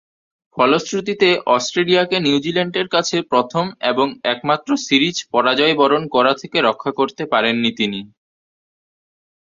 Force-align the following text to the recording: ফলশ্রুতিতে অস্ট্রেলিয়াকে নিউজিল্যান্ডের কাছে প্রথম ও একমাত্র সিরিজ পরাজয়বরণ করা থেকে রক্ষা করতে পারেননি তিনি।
ফলশ্রুতিতে 0.57 1.27
অস্ট্রেলিয়াকে 1.55 2.17
নিউজিল্যান্ডের 2.19 2.87
কাছে 2.95 3.17
প্রথম 3.31 3.65
ও 3.91 4.03
একমাত্র 4.25 4.69
সিরিজ 4.85 5.17
পরাজয়বরণ 5.33 6.03
করা 6.15 6.33
থেকে 6.41 6.57
রক্ষা 6.61 6.91
করতে 6.99 7.23
পারেননি 7.33 7.71
তিনি। 7.79 7.99